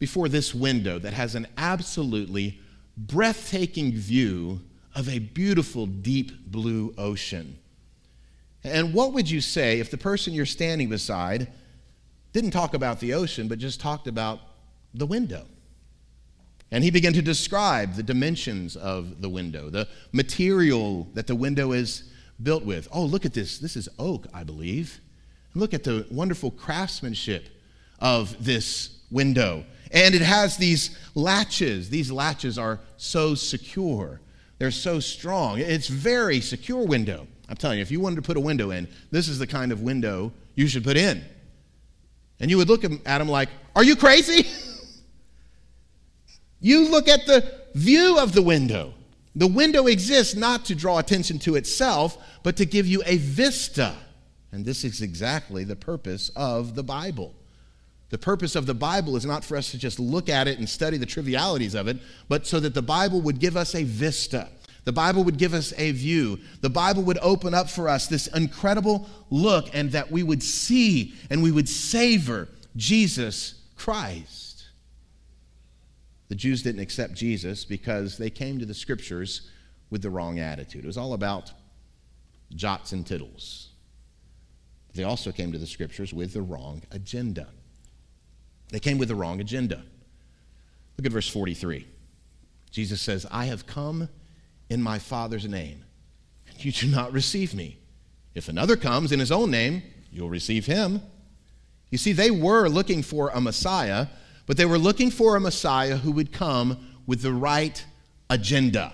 [0.00, 2.60] before this window that has an absolutely
[2.96, 4.60] breathtaking view
[4.94, 7.56] of a beautiful deep blue ocean.
[8.64, 11.48] And what would you say if the person you're standing beside
[12.32, 14.40] didn't talk about the ocean, but just talked about
[14.92, 15.46] the window?
[16.72, 21.70] And he began to describe the dimensions of the window, the material that the window
[21.70, 22.10] is
[22.42, 22.88] built with.
[22.90, 23.58] Oh, look at this.
[23.58, 25.00] This is oak, I believe.
[25.54, 27.48] Look at the wonderful craftsmanship
[28.00, 29.64] of this window.
[29.92, 31.88] And it has these latches.
[31.88, 34.20] These latches are so secure.
[34.58, 35.58] They're so strong.
[35.58, 37.26] It's very secure window.
[37.48, 39.70] I'm telling you, if you wanted to put a window in, this is the kind
[39.70, 41.24] of window you should put in.
[42.40, 44.48] And you would look at him like, Are you crazy?
[46.60, 48.94] you look at the view of the window.
[49.36, 53.94] The window exists not to draw attention to itself, but to give you a vista.
[54.54, 57.34] And this is exactly the purpose of the Bible.
[58.10, 60.68] The purpose of the Bible is not for us to just look at it and
[60.68, 64.48] study the trivialities of it, but so that the Bible would give us a vista.
[64.84, 66.38] The Bible would give us a view.
[66.60, 71.14] The Bible would open up for us this incredible look, and that we would see
[71.30, 74.66] and we would savor Jesus Christ.
[76.28, 79.50] The Jews didn't accept Jesus because they came to the scriptures
[79.90, 80.84] with the wrong attitude.
[80.84, 81.50] It was all about
[82.54, 83.70] jots and tittles.
[84.94, 87.48] They also came to the scriptures with the wrong agenda.
[88.70, 89.82] They came with the wrong agenda.
[90.96, 91.86] Look at verse 43.
[92.70, 94.08] Jesus says, I have come
[94.68, 95.84] in my Father's name,
[96.48, 97.78] and you do not receive me.
[98.34, 101.02] If another comes in his own name, you'll receive him.
[101.90, 104.06] You see, they were looking for a Messiah,
[104.46, 107.84] but they were looking for a Messiah who would come with the right
[108.30, 108.92] agenda.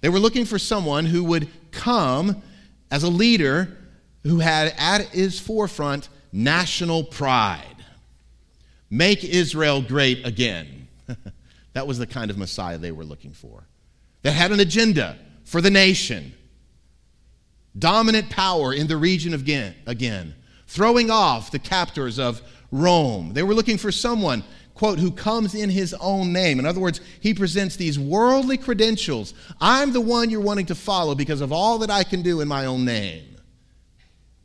[0.00, 2.42] They were looking for someone who would come
[2.90, 3.76] as a leader
[4.26, 7.76] who had at his forefront national pride.
[8.90, 10.88] Make Israel great again.
[11.72, 13.64] that was the kind of Messiah they were looking for.
[14.22, 16.34] That had an agenda for the nation.
[17.78, 20.34] Dominant power in the region again, again.
[20.66, 23.32] Throwing off the captors of Rome.
[23.32, 24.42] They were looking for someone,
[24.74, 26.58] quote, who comes in his own name.
[26.58, 29.34] In other words, he presents these worldly credentials.
[29.60, 32.48] I'm the one you're wanting to follow because of all that I can do in
[32.48, 33.35] my own name.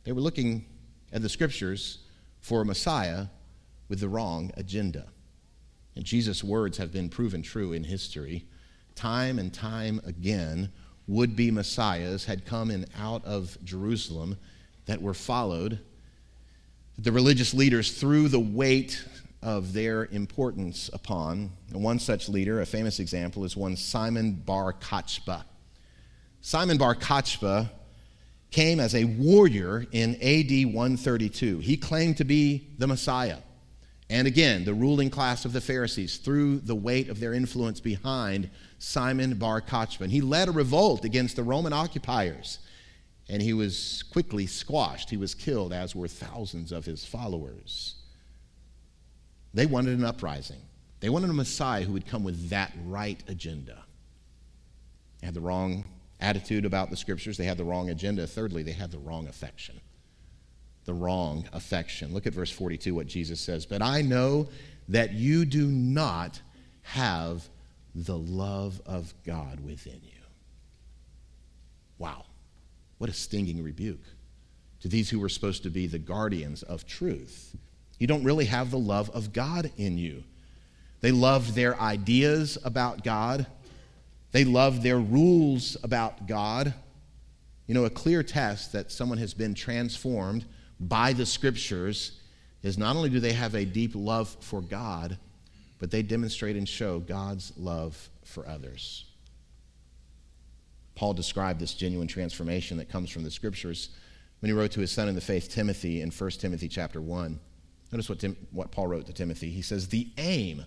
[0.04, 0.66] They were looking
[1.12, 1.98] at the scriptures
[2.40, 3.26] for a Messiah
[3.88, 5.06] with the wrong agenda.
[5.94, 8.46] And Jesus' words have been proven true in history.
[8.94, 10.72] Time and time again,
[11.06, 14.38] would be messiahs had come in out of Jerusalem
[14.86, 15.80] that were followed.
[16.98, 19.04] The religious leaders threw the weight
[19.42, 21.50] of their importance upon.
[21.70, 25.44] And one such leader, a famous example, is one Simon Bar Kokhba.
[26.40, 27.70] Simon Bar Kokhba
[28.52, 31.58] came as a warrior in AD 132.
[31.58, 33.38] He claimed to be the Messiah.
[34.10, 38.50] And again, the ruling class of the Pharisees threw the weight of their influence behind
[38.78, 40.08] Simon Bar Kokhba.
[40.08, 42.58] He led a revolt against the Roman occupiers,
[43.30, 45.08] and he was quickly squashed.
[45.08, 47.94] He was killed, as were thousands of his followers.
[49.54, 50.60] They wanted an uprising.
[51.00, 53.82] They wanted a Messiah who would come with that right agenda.
[55.20, 55.84] They had the wrong
[56.22, 58.26] attitude about the scriptures, they had the wrong agenda.
[58.26, 59.80] Thirdly, they had the wrong affection
[60.84, 62.12] the wrong affection.
[62.12, 63.66] Look at verse 42, what Jesus says.
[63.66, 64.48] But I know
[64.88, 66.40] that you do not
[66.82, 67.48] have
[67.94, 70.20] the love of God within you.
[71.98, 72.24] Wow.
[72.98, 74.02] What a stinging rebuke
[74.80, 77.54] to these who were supposed to be the guardians of truth.
[77.98, 80.24] You don't really have the love of God in you.
[81.00, 83.46] They loved their ideas about God,
[84.32, 86.74] they love their rules about God.
[87.66, 90.44] You know, a clear test that someone has been transformed
[90.80, 92.18] by the scriptures
[92.62, 95.18] is not only do they have a deep love for God,
[95.78, 99.04] but they demonstrate and show God's love for others.
[100.94, 103.90] Paul described this genuine transformation that comes from the scriptures
[104.40, 107.38] when he wrote to his son in the faith Timothy in 1 Timothy chapter 1.
[107.90, 109.50] Notice what, Tim, what Paul wrote to Timothy.
[109.50, 110.64] He says, The aim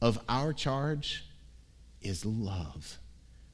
[0.00, 1.24] of our charge
[2.04, 2.98] is love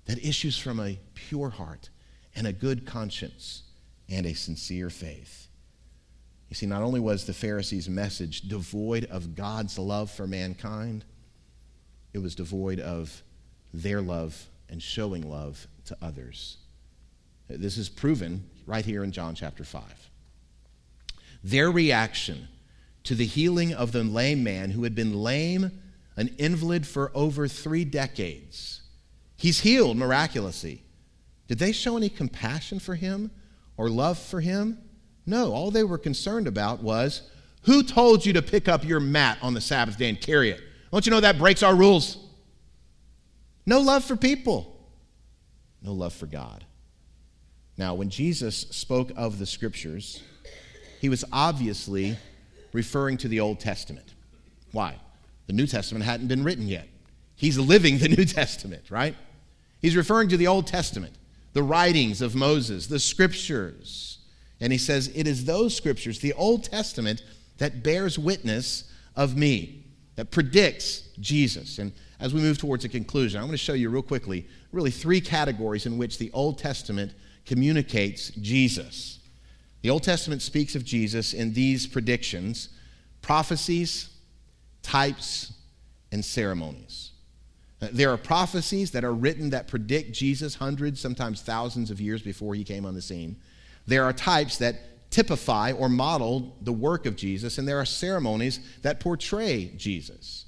[0.06, 1.88] that issues from a pure heart
[2.34, 3.62] and a good conscience
[4.08, 5.48] and a sincere faith.
[6.48, 11.04] You see, not only was the Pharisees' message devoid of God's love for mankind,
[12.12, 13.22] it was devoid of
[13.72, 16.56] their love and showing love to others.
[17.48, 19.82] This is proven right here in John chapter 5.
[21.42, 22.48] Their reaction
[23.04, 25.70] to the healing of the lame man who had been lame,
[26.16, 28.82] an invalid for over three decades,
[29.36, 30.82] he's healed miraculously.
[31.48, 33.30] Did they show any compassion for him
[33.76, 34.78] or love for him?
[35.26, 37.22] No, all they were concerned about was
[37.62, 40.60] who told you to pick up your mat on the Sabbath day and carry it?
[40.92, 42.18] Don't you know that breaks our rules?
[43.66, 44.76] No love for people,
[45.82, 46.64] no love for God.
[47.76, 50.22] Now, when Jesus spoke of the scriptures,
[51.00, 52.16] he was obviously
[52.72, 54.14] referring to the Old Testament.
[54.72, 54.96] Why?
[55.50, 56.86] The New Testament hadn't been written yet.
[57.34, 59.16] He's living the New Testament, right?
[59.82, 61.12] He's referring to the Old Testament,
[61.54, 64.18] the writings of Moses, the scriptures.
[64.60, 67.24] And he says, It is those scriptures, the Old Testament,
[67.58, 71.80] that bears witness of me, that predicts Jesus.
[71.80, 74.92] And as we move towards a conclusion, I'm going to show you real quickly, really
[74.92, 77.12] three categories in which the Old Testament
[77.44, 79.18] communicates Jesus.
[79.82, 82.68] The Old Testament speaks of Jesus in these predictions
[83.20, 84.10] prophecies,
[84.82, 85.52] types,
[86.12, 87.12] and ceremonies.
[87.80, 92.22] Uh, there are prophecies that are written that predict Jesus hundreds, sometimes thousands of years
[92.22, 93.36] before he came on the scene.
[93.86, 98.60] There are types that typify or model the work of Jesus, and there are ceremonies
[98.82, 100.46] that portray Jesus.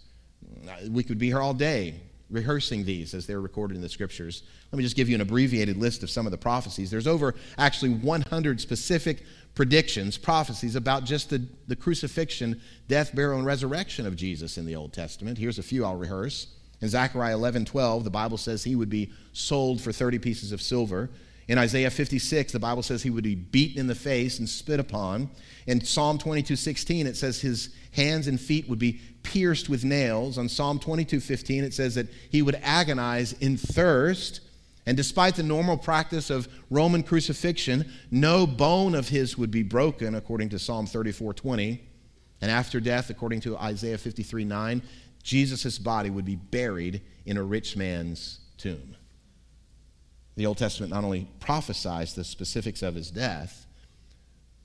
[0.69, 1.95] Uh, we could be here all day
[2.31, 4.43] rehearsing these as they're recorded in the scriptures.
[4.73, 6.91] Let me just give you an abbreviated list of some of the prophecies.
[6.91, 9.23] There's over actually 100 specific
[9.55, 14.77] predictions, prophecies about just the, the crucifixion, death, burial, and resurrection of Jesus in the
[14.77, 15.39] Old Testament.
[15.39, 16.47] Here's a few I'll rehearse.
[16.81, 20.61] In Zechariah 11 12, the Bible says he would be sold for 30 pieces of
[20.61, 21.11] silver.
[21.49, 24.81] In Isaiah 56, the Bible says he would be beaten in the face and spit
[24.81, 25.29] upon.
[25.67, 30.39] In Psalm 22 16, it says his hands and feet would be pierced with nails.
[30.39, 34.41] On Psalm 22 15, it says that he would agonize in thirst.
[34.85, 40.15] And despite the normal practice of Roman crucifixion, no bone of his would be broken,
[40.15, 41.89] according to Psalm 34 20.
[42.41, 44.83] And after death, according to Isaiah 53 9,
[45.23, 48.97] Jesus' body would be buried in a rich man's tomb.
[50.35, 53.67] The Old Testament not only prophesies the specifics of his death,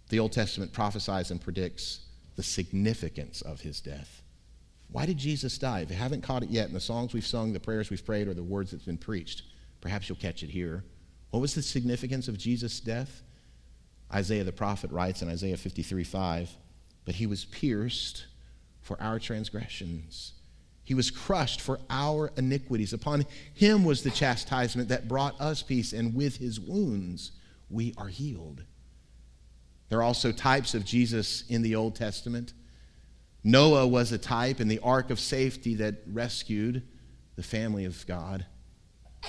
[0.09, 1.99] the Old Testament prophesies and predicts
[2.35, 4.21] the significance of his death.
[4.89, 5.81] Why did Jesus die?
[5.81, 8.27] If you haven't caught it yet in the songs we've sung, the prayers we've prayed,
[8.27, 9.43] or the words that's been preached,
[9.87, 10.83] perhaps you'll catch it here.
[11.29, 13.23] What was the significance of Jesus' death?
[14.13, 16.49] Isaiah the prophet writes in Isaiah 53 5,
[17.05, 18.25] but he was pierced
[18.81, 20.33] for our transgressions.
[20.83, 22.91] He was crushed for our iniquities.
[22.91, 27.31] Upon him was the chastisement that brought us peace, and with his wounds
[27.69, 28.65] we are healed.
[29.87, 32.51] There are also types of Jesus in the Old Testament.
[33.41, 36.85] Noah was a type in the ark of safety that rescued
[37.37, 38.45] the family of God.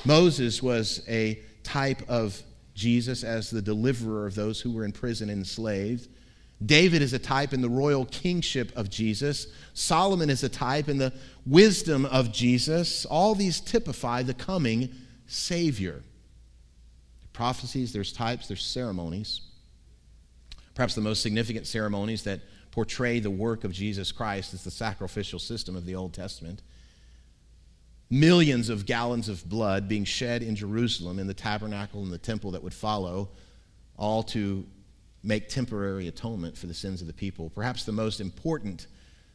[0.04, 2.42] Moses was a type of
[2.74, 6.08] Jesus as the deliverer of those who were in prison and enslaved.
[6.64, 9.46] David is a type in the royal kingship of Jesus.
[9.74, 11.12] Solomon is a type in the
[11.46, 13.04] wisdom of Jesus.
[13.04, 14.92] All these typify the coming
[15.26, 16.02] Savior.
[17.32, 19.42] Prophecies, there's types, there's ceremonies.
[20.74, 25.38] Perhaps the most significant ceremonies that portray the work of Jesus Christ is the sacrificial
[25.38, 26.62] system of the Old Testament.
[28.10, 32.52] Millions of gallons of blood being shed in Jerusalem in the tabernacle and the temple
[32.52, 33.28] that would follow,
[33.96, 34.66] all to
[35.22, 37.50] make temporary atonement for the sins of the people.
[37.50, 38.86] Perhaps the most important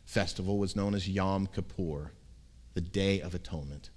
[0.06, 2.12] festival was known as Yom Kippur,
[2.74, 3.90] the Day of Atonement.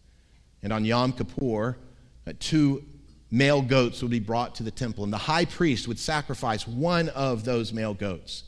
[0.63, 1.79] And on Yom Kippur,
[2.27, 2.85] uh, two
[3.31, 7.09] male goats would be brought to the temple, and the high priest would sacrifice one
[7.11, 8.45] of those male goats.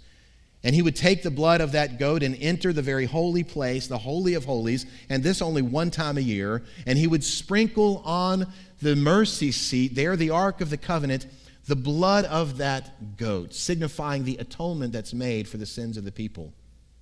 [0.64, 3.86] And he would take the blood of that goat and enter the very holy place,
[3.86, 6.64] the Holy of Holies, and this only one time a year.
[6.84, 8.46] And he would sprinkle on
[8.80, 11.26] the mercy seat, there, the Ark of the Covenant,
[11.66, 16.12] the blood of that goat, signifying the atonement that's made for the sins of the
[16.12, 16.52] people.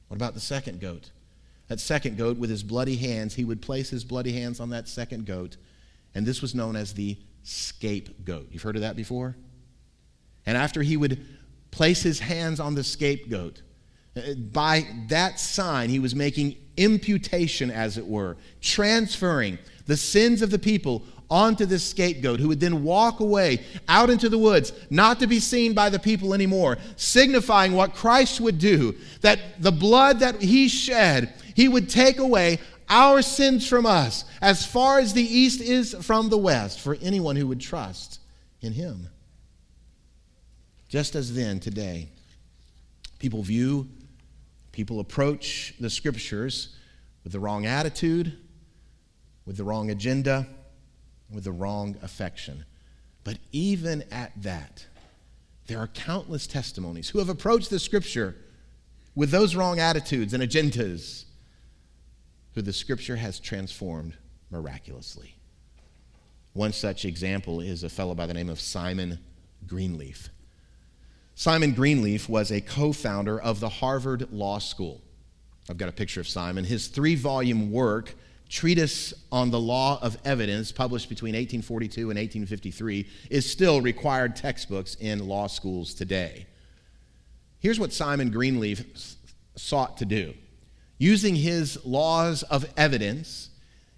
[0.08, 1.10] What about the second goat?
[1.68, 4.88] That second goat, with his bloody hands, he would place his bloody hands on that
[4.88, 5.56] second goat,
[6.14, 8.48] and this was known as the scapegoat.
[8.50, 9.36] You've heard of that before?
[10.44, 11.24] And after he would
[11.76, 13.60] place his hands on the scapegoat,
[14.16, 20.50] uh, by that sign, he was making imputation, as it were, transferring the sins of
[20.50, 25.20] the people onto this scapegoat, who would then walk away out into the woods, not
[25.20, 30.20] to be seen by the people anymore, signifying what Christ would do that the blood
[30.20, 32.58] that he shed, he would take away
[32.88, 37.36] our sins from us as far as the east is from the west for anyone
[37.36, 38.20] who would trust
[38.62, 39.08] in him.
[40.88, 42.08] Just as then, today,
[43.18, 43.88] people view,
[44.72, 46.76] people approach the scriptures
[47.24, 48.38] with the wrong attitude,
[49.46, 50.46] with the wrong agenda,
[51.32, 52.64] with the wrong affection.
[53.24, 54.86] But even at that,
[55.66, 58.36] there are countless testimonies who have approached the scripture
[59.16, 61.24] with those wrong attitudes and agendas,
[62.54, 64.14] who the scripture has transformed
[64.50, 65.34] miraculously.
[66.52, 69.18] One such example is a fellow by the name of Simon
[69.66, 70.30] Greenleaf.
[71.38, 75.02] Simon Greenleaf was a co founder of the Harvard Law School.
[75.68, 76.64] I've got a picture of Simon.
[76.64, 78.14] His three volume work,
[78.48, 84.94] Treatise on the Law of Evidence, published between 1842 and 1853, is still required textbooks
[84.94, 86.46] in law schools today.
[87.58, 88.82] Here's what Simon Greenleaf
[89.56, 90.32] sought to do
[90.96, 93.50] using his laws of evidence,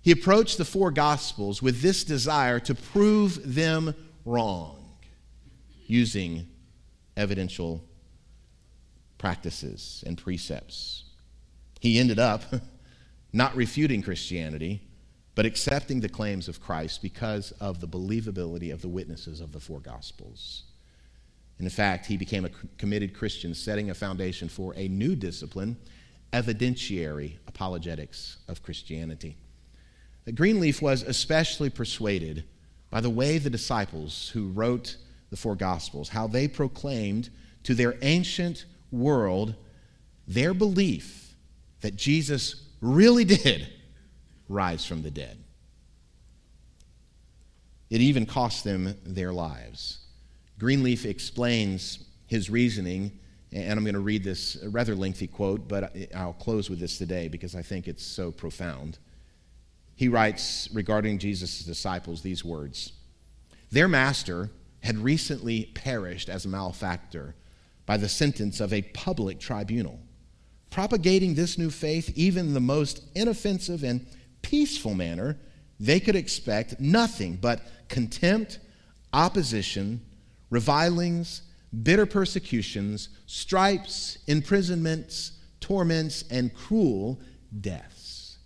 [0.02, 4.74] he approached the four Gospels with this desire to prove them wrong
[5.86, 6.48] using
[7.18, 7.84] evidential
[9.18, 11.04] practices and precepts.
[11.80, 12.42] He ended up
[13.32, 14.80] not refuting Christianity,
[15.34, 19.60] but accepting the claims of Christ because of the believability of the witnesses of the
[19.60, 20.64] four Gospels.
[21.58, 25.76] In fact, he became a committed Christian, setting a foundation for a new discipline,
[26.32, 29.36] evidentiary apologetics of Christianity.
[30.34, 32.44] Greenleaf was especially persuaded
[32.90, 34.96] by the way the disciples who wrote
[35.30, 37.30] the four Gospels, how they proclaimed
[37.64, 39.54] to their ancient world
[40.26, 41.34] their belief
[41.80, 43.68] that Jesus really did
[44.48, 45.38] rise from the dead.
[47.90, 49.98] It even cost them their lives.
[50.58, 53.18] Greenleaf explains his reasoning,
[53.52, 57.28] and I'm going to read this rather lengthy quote, but I'll close with this today
[57.28, 58.98] because I think it's so profound.
[59.94, 62.92] He writes regarding Jesus' disciples these words
[63.70, 64.50] Their master
[64.82, 67.34] had recently perished as a malefactor
[67.86, 70.00] by the sentence of a public tribunal.
[70.70, 74.06] Propagating this new faith, even in the most inoffensive and
[74.42, 75.38] peaceful manner,
[75.80, 78.58] they could expect nothing but contempt,
[79.12, 80.00] opposition,
[80.50, 81.42] revilings,
[81.82, 87.20] bitter persecutions, stripes, imprisonments, torments, and cruel
[87.60, 88.38] deaths.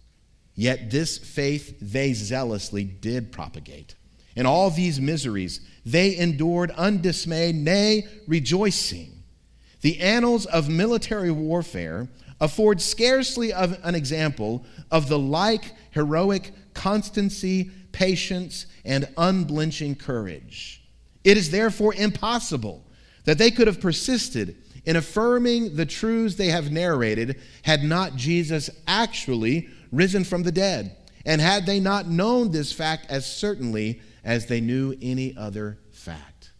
[0.54, 3.94] Yet this faith they zealously did propagate.
[4.36, 9.22] In all these miseries, they endured undismayed, nay, rejoicing.
[9.80, 12.08] The annals of military warfare
[12.40, 20.82] afford scarcely an example of the like heroic constancy, patience, and unblenching courage.
[21.24, 22.84] It is therefore impossible
[23.24, 28.68] that they could have persisted in affirming the truths they have narrated had not Jesus
[28.86, 34.46] actually risen from the dead, and had they not known this fact as certainly as
[34.46, 36.50] they knew any other fact.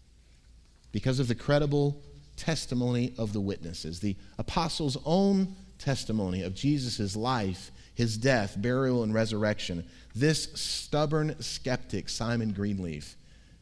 [0.90, 2.02] Because of the credible
[2.36, 9.14] testimony of the witnesses, the apostles' own testimony of Jesus' life, his death, burial, and
[9.14, 9.84] resurrection,
[10.14, 13.16] this stubborn skeptic, Simon Greenleaf,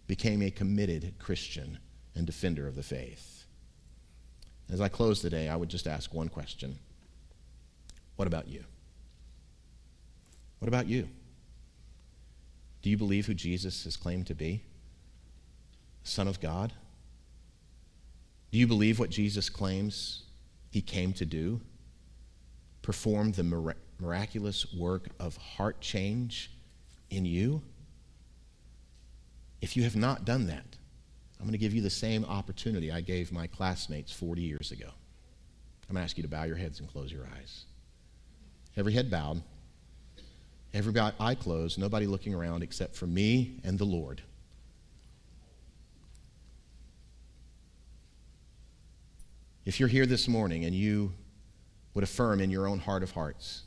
[0.07, 1.79] became a committed Christian
[2.15, 3.45] and defender of the faith.
[4.71, 6.79] As I close today, I would just ask one question
[8.17, 8.65] What about you?
[10.59, 11.09] What about you?
[12.83, 14.62] Do you believe who Jesus has claimed to be?
[16.03, 16.72] Son of God?
[18.51, 20.24] Do you believe what Jesus claims
[20.70, 21.61] he came to do?
[22.83, 26.51] Perform the miraculous work of heart change
[27.11, 27.62] in you?
[29.61, 30.76] If you have not done that,
[31.39, 34.89] I'm going to give you the same opportunity I gave my classmates 40 years ago.
[35.89, 37.64] I'm going to ask you to bow your heads and close your eyes.
[38.76, 39.43] Every head bowed,
[40.73, 44.23] every eye closed, nobody looking around except for me and the Lord.
[49.64, 51.12] If you're here this morning and you
[51.95, 53.62] would affirm in your own heart of hearts,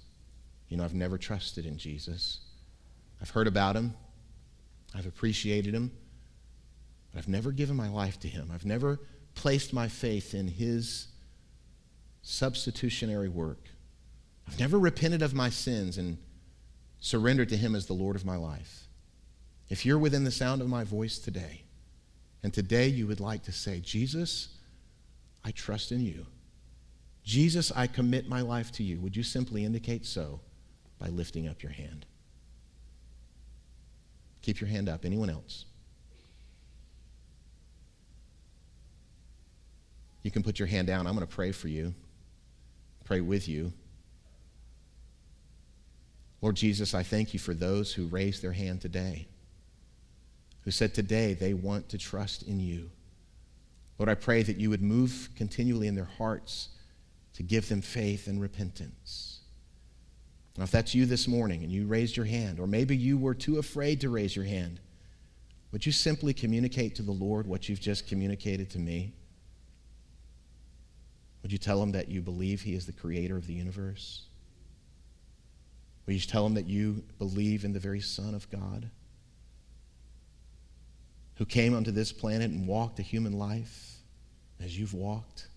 [0.69, 2.39] you know, I've never trusted in Jesus.
[3.21, 3.93] I've heard about him,
[4.95, 5.91] I've appreciated him,
[7.11, 8.49] but I've never given my life to him.
[8.53, 8.99] I've never
[9.35, 11.07] placed my faith in his
[12.21, 13.69] substitutionary work.
[14.47, 16.17] I've never repented of my sins and
[17.03, 18.87] surrendered to him as the Lord of my life.
[19.67, 21.63] If you're within the sound of my voice today,
[22.41, 24.47] and today you would like to say, Jesus,
[25.43, 26.25] I trust in you.
[27.25, 29.01] Jesus, I commit my life to you.
[29.01, 30.39] Would you simply indicate so
[30.97, 32.05] by lifting up your hand?
[34.41, 35.03] Keep your hand up.
[35.03, 35.65] Anyone else?
[40.21, 41.05] You can put your hand down.
[41.05, 41.93] I'm going to pray for you,
[43.03, 43.73] pray with you.
[46.43, 49.27] Lord Jesus, I thank you for those who raised their hand today,
[50.63, 52.91] who said today they want to trust in you.
[53.97, 56.67] Lord, I pray that you would move continually in their hearts
[57.35, 59.39] to give them faith and repentance.
[60.57, 63.33] Now, if that's you this morning and you raised your hand, or maybe you were
[63.33, 64.81] too afraid to raise your hand,
[65.71, 69.13] would you simply communicate to the Lord what you've just communicated to me?
[71.41, 74.25] Would you tell him that you believe he is the creator of the universe?
[76.05, 78.89] Would you tell him that you believe in the very Son of God?
[81.35, 83.97] who came onto this planet and walked a human life
[84.59, 85.47] as you've walked,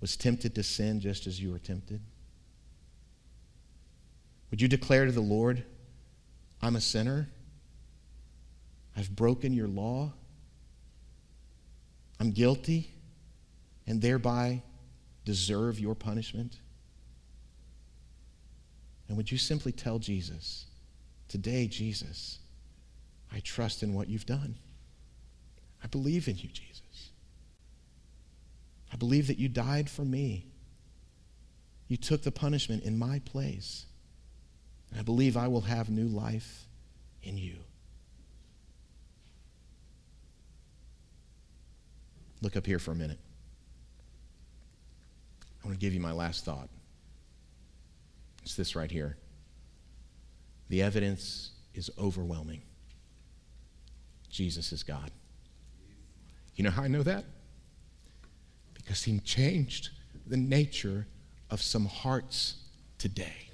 [0.00, 2.00] was tempted to sin just as you were tempted?
[4.50, 5.64] Would you declare to the Lord,
[6.62, 7.28] I'm a sinner?
[8.96, 10.12] I've broken your law.
[12.20, 12.92] I'm guilty
[13.86, 14.62] and thereby
[15.24, 16.58] deserve your punishment?
[19.08, 20.66] And would you simply tell Jesus,
[21.28, 22.38] Today, Jesus,
[23.32, 24.56] I trust in what you've done.
[25.84, 27.10] I believe in you, Jesus.
[28.92, 30.46] I believe that you died for me.
[31.86, 33.84] You took the punishment in my place.
[34.90, 36.66] And I believe I will have new life
[37.22, 37.56] in you.
[42.40, 43.18] Look up here for a minute.
[45.62, 46.70] I want to give you my last thought.
[48.48, 49.18] It's this right here.
[50.70, 52.62] The evidence is overwhelming.
[54.30, 55.10] Jesus is God.
[56.54, 57.26] You know how I know that?
[58.72, 59.90] Because he changed
[60.26, 61.06] the nature
[61.50, 62.54] of some hearts
[62.96, 63.47] today.